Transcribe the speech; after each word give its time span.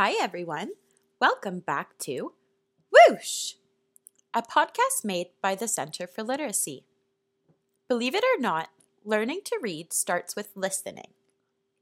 Hi, 0.00 0.12
everyone. 0.20 0.74
Welcome 1.20 1.58
back 1.58 1.98
to 2.02 2.30
Whoosh, 2.92 3.54
a 4.32 4.42
podcast 4.42 5.04
made 5.04 5.30
by 5.42 5.56
the 5.56 5.66
Centre 5.66 6.06
for 6.06 6.22
Literacy. 6.22 6.84
Believe 7.88 8.14
it 8.14 8.22
or 8.22 8.40
not, 8.40 8.68
learning 9.04 9.40
to 9.46 9.58
read 9.60 9.92
starts 9.92 10.36
with 10.36 10.52
listening. 10.54 11.08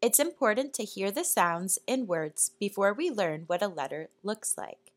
It's 0.00 0.18
important 0.18 0.73
to 0.73 0.84
hear 0.84 1.10
the 1.10 1.24
sounds 1.24 1.79
in 1.87 2.06
words 2.06 2.52
before 2.59 2.95
we 2.95 3.10
learn 3.10 3.45
what 3.48 3.62
a 3.62 3.68
letter 3.68 4.09
looks 4.23 4.56
like. 4.56 4.92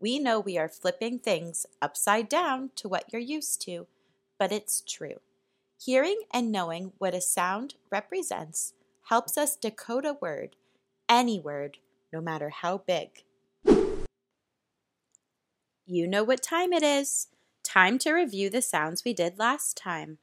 We 0.00 0.18
know 0.18 0.40
we 0.40 0.58
are 0.58 0.68
flipping 0.68 1.20
things 1.20 1.66
upside 1.80 2.28
down 2.28 2.70
to 2.74 2.88
what 2.88 3.12
you're 3.12 3.22
used 3.22 3.60
to, 3.66 3.86
but 4.40 4.50
it's 4.50 4.80
true. 4.80 5.20
Hearing 5.80 6.22
and 6.34 6.50
knowing 6.50 6.94
what 6.98 7.14
a 7.14 7.20
sound 7.20 7.76
represents 7.92 8.72
helps 9.04 9.38
us 9.38 9.54
decode 9.54 10.04
a 10.04 10.14
word, 10.14 10.56
any 11.08 11.38
word, 11.38 11.78
no 12.16 12.22
matter 12.22 12.48
how 12.48 12.78
big. 12.78 13.24
You 15.84 16.08
know 16.08 16.24
what 16.24 16.42
time 16.42 16.72
it 16.72 16.82
is. 16.82 17.26
Time 17.62 17.98
to 17.98 18.12
review 18.12 18.48
the 18.48 18.62
sounds 18.62 19.04
we 19.04 19.12
did 19.12 19.38
last 19.38 19.76
time. 19.76 20.16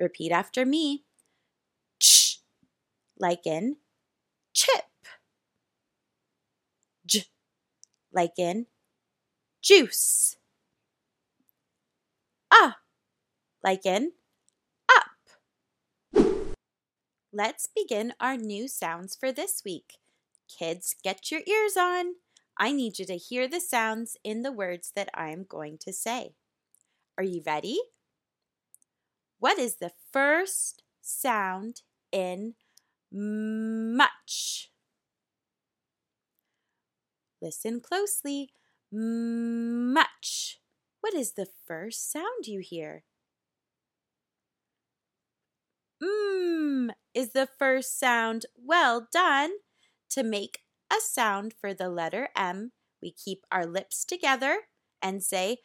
Repeat 0.00 0.32
after 0.32 0.66
me. 0.66 1.04
Ch, 2.00 2.40
like 3.20 3.46
in 3.46 3.76
chip. 4.52 4.82
J, 7.06 7.26
like 8.12 8.36
in 8.36 8.66
juice. 9.62 10.38
Ah, 12.52 12.78
like 13.62 13.86
in 13.86 14.10
up. 14.90 16.24
Let's 17.32 17.68
begin 17.68 18.12
our 18.18 18.36
new 18.36 18.66
sounds 18.66 19.14
for 19.14 19.30
this 19.30 19.62
week. 19.64 19.98
Kids, 20.58 20.94
get 21.02 21.30
your 21.30 21.40
ears 21.46 21.76
on. 21.76 22.14
I 22.58 22.72
need 22.72 22.98
you 22.98 23.06
to 23.06 23.16
hear 23.16 23.48
the 23.48 23.60
sounds 23.60 24.16
in 24.22 24.42
the 24.42 24.52
words 24.52 24.92
that 24.94 25.08
I'm 25.14 25.44
going 25.48 25.78
to 25.80 25.92
say. 25.92 26.34
Are 27.16 27.24
you 27.24 27.42
ready? 27.46 27.78
What 29.38 29.58
is 29.58 29.76
the 29.76 29.92
first 30.12 30.82
sound 31.00 31.82
in 32.10 32.54
much? 33.10 34.70
Listen 37.40 37.80
closely. 37.80 38.52
Much. 38.92 40.60
What 41.00 41.14
is 41.14 41.32
the 41.32 41.48
first 41.66 42.12
sound 42.12 42.46
you 42.46 42.60
hear? 42.60 43.04
Mmm 46.02 46.90
is 47.14 47.32
the 47.32 47.48
first 47.58 47.98
sound. 47.98 48.46
Well 48.56 49.08
done. 49.12 49.50
To 50.12 50.22
make 50.22 50.60
a 50.92 51.00
sound 51.00 51.54
for 51.54 51.72
the 51.74 51.88
letter 51.88 52.28
M, 52.36 52.72
we 53.00 53.12
keep 53.12 53.46
our 53.50 53.66
lips 53.66 54.04
together 54.04 54.60
and 55.00 55.22
say 55.22 55.58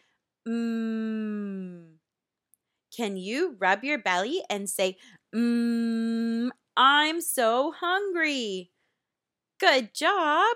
mmm. 0.48 1.98
Can 2.96 3.18
you 3.18 3.56
rub 3.60 3.84
your 3.84 3.98
belly 3.98 4.42
and 4.50 4.70
say 4.70 4.98
mmm? 5.36 6.50
I'm 6.76 7.22
so 7.22 7.74
hungry. 7.78 8.72
Good 9.60 9.94
job. 9.94 10.56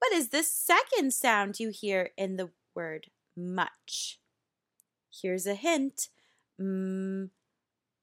What 0.00 0.12
is 0.12 0.28
the 0.28 0.42
second 0.42 1.14
sound 1.14 1.58
you 1.58 1.70
hear 1.70 2.10
in 2.16 2.36
the 2.36 2.50
word 2.74 3.10
much? 3.36 4.20
Here's 5.10 5.46
a 5.46 5.54
hint. 5.54 6.08
Mm, 6.60 7.30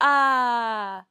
ah, 0.02 1.06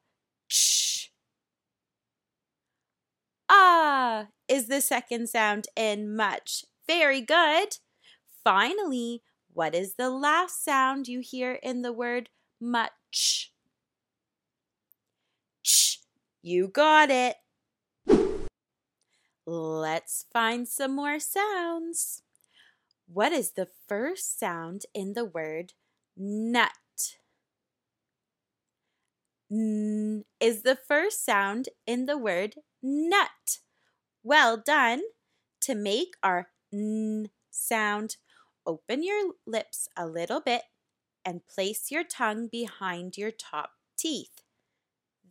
Ah 3.63 4.27
is 4.47 4.67
the 4.67 4.81
second 4.81 5.29
sound 5.29 5.67
in 5.75 6.15
much. 6.15 6.65
Very 6.87 7.21
good. 7.21 7.77
Finally, 8.43 9.21
what 9.53 9.75
is 9.75 9.95
the 9.95 10.09
last 10.09 10.65
sound 10.65 11.07
you 11.07 11.19
hear 11.19 11.53
in 11.61 11.83
the 11.83 11.93
word 11.93 12.29
much? 12.59 13.53
Ch. 15.63 15.99
You 16.41 16.69
got 16.69 17.11
it. 17.11 17.37
Let's 19.45 20.25
find 20.33 20.67
some 20.67 20.95
more 20.95 21.19
sounds. 21.19 22.23
What 23.07 23.31
is 23.31 23.51
the 23.51 23.67
first 23.87 24.39
sound 24.39 24.85
in 24.95 25.13
the 25.13 25.25
word 25.25 25.73
nut? 26.17 26.71
N 29.51 30.23
is 30.39 30.63
the 30.63 30.77
first 30.87 31.25
sound 31.25 31.69
in 31.85 32.05
the 32.05 32.17
word 32.17 32.55
nut. 32.81 33.59
Well 34.23 34.57
done. 34.57 35.01
To 35.63 35.75
make 35.75 36.15
our 36.23 36.49
n 36.73 37.29
sound, 37.51 38.17
open 38.65 39.03
your 39.03 39.33
lips 39.45 39.87
a 39.97 40.07
little 40.07 40.41
bit 40.41 40.63
and 41.25 41.47
place 41.47 41.91
your 41.91 42.03
tongue 42.03 42.47
behind 42.51 43.17
your 43.17 43.31
top 43.31 43.71
teeth. 43.97 44.41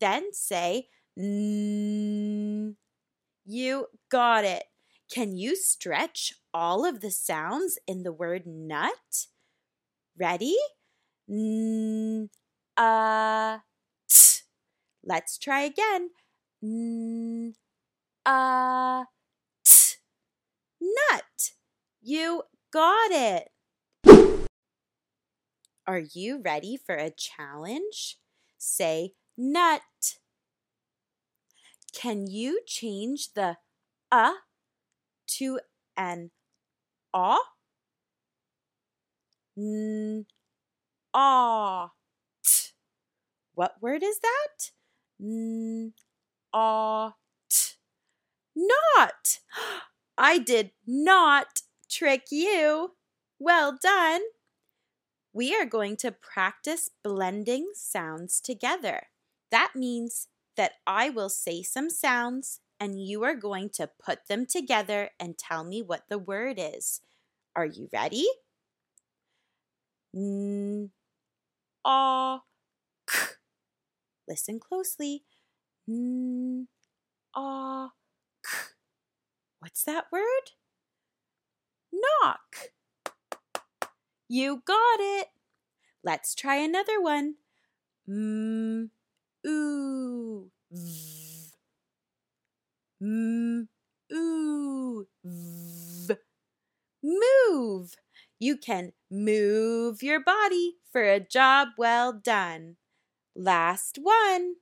Then 0.00 0.32
say 0.32 0.88
n. 1.18 2.76
You 3.46 3.88
got 4.10 4.44
it. 4.44 4.64
Can 5.12 5.36
you 5.36 5.56
stretch 5.56 6.34
all 6.54 6.84
of 6.86 7.00
the 7.00 7.10
sounds 7.10 7.78
in 7.86 8.02
the 8.04 8.12
word 8.12 8.46
nut? 8.46 9.26
Ready? 10.18 10.56
N, 11.28 12.30
uh. 12.76 13.58
Let's 15.04 15.38
try 15.38 15.62
again. 15.62 16.10
N, 16.62 17.54
uh. 18.26 19.04
Nut. 20.80 21.50
You 22.00 22.42
got 22.72 23.10
it. 23.10 23.48
Are 25.86 25.98
you 25.98 26.40
ready 26.42 26.76
for 26.76 26.94
a 26.94 27.10
challenge? 27.10 28.18
Say 28.58 29.12
nut. 29.36 29.82
Can 31.92 32.26
you 32.28 32.60
change 32.66 33.32
the 33.34 33.56
uh 34.12 34.34
to 35.38 35.60
an 35.96 36.30
ah? 37.12 37.40
N 39.58 40.26
ah. 41.12 41.90
T. 42.44 42.70
What 43.54 43.82
word 43.82 44.02
is 44.02 44.20
that? 44.20 44.70
N 45.20 45.92
ah. 46.54 47.16
Not. 48.54 49.40
I 50.18 50.38
did 50.38 50.72
not 50.86 51.62
trick 51.88 52.26
you. 52.30 52.94
Well 53.38 53.78
done. 53.80 54.22
We 55.32 55.54
are 55.56 55.64
going 55.64 55.96
to 55.98 56.12
practice 56.12 56.90
blending 57.02 57.70
sounds 57.74 58.40
together. 58.40 59.08
That 59.50 59.72
means 59.74 60.28
that 60.56 60.72
I 60.86 61.10
will 61.10 61.28
say 61.28 61.62
some 61.62 61.90
sounds 61.90 62.60
and 62.78 63.00
you 63.00 63.22
are 63.24 63.34
going 63.34 63.70
to 63.70 63.90
put 64.02 64.26
them 64.28 64.46
together 64.46 65.10
and 65.18 65.38
tell 65.38 65.64
me 65.64 65.82
what 65.82 66.04
the 66.08 66.18
word 66.18 66.56
is. 66.58 67.00
Are 67.56 67.66
you 67.66 67.88
ready? 67.92 68.26
N, 70.14 70.90
k. 71.84 72.49
Listen 74.30 74.60
closely. 74.60 75.24
Ah, 77.34 77.90
k. 78.44 78.50
What's 79.58 79.82
that 79.82 80.06
word? 80.12 80.52
Knock. 81.92 82.70
You 84.28 84.62
got 84.64 85.00
it. 85.00 85.28
Let's 86.04 86.36
try 86.36 86.56
another 86.56 87.00
one. 87.00 87.34
Ooh, 88.08 88.88
v. 90.70 91.50
Mm, 93.02 93.66
ooh, 94.12 95.06
v. 95.24 96.14
Move. 97.02 97.96
You 98.38 98.56
can 98.56 98.92
move 99.10 100.04
your 100.04 100.20
body 100.20 100.76
for 100.92 101.02
a 101.02 101.18
job 101.18 101.70
well 101.76 102.12
done. 102.12 102.76
Last 103.34 103.98
one. 104.02 104.56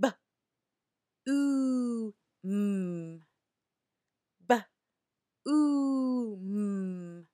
B. 0.00 0.08
Ooh. 1.28 2.14
B. 2.44 3.22
Ooh. 5.48 7.24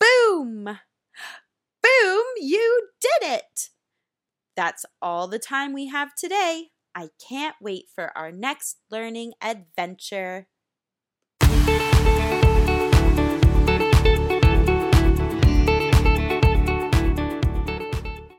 Boom! 0.00 0.64
Boom, 1.82 2.24
you 2.38 2.88
did 3.00 3.22
it! 3.22 3.70
That's 4.56 4.84
all 5.00 5.28
the 5.28 5.38
time 5.38 5.72
we 5.72 5.86
have 5.88 6.14
today. 6.14 6.68
I 6.94 7.10
can't 7.26 7.56
wait 7.60 7.86
for 7.94 8.16
our 8.16 8.30
next 8.30 8.78
learning 8.90 9.32
adventure. 9.42 10.48